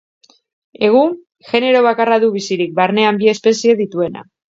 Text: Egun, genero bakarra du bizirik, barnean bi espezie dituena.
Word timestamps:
Egun, 0.85 1.11
genero 1.49 1.83
bakarra 1.87 2.17
du 2.23 2.29
bizirik, 2.37 2.73
barnean 2.81 3.21
bi 3.21 3.31
espezie 3.35 3.77
dituena. 3.83 4.25